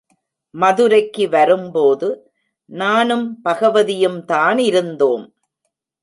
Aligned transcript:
மதுரைக்கு 0.53 1.29
வரும்போது 1.29 2.07
நானும் 2.69 3.27
பகவதியும் 3.43 4.17
தானிருந்தோம். 4.27 5.25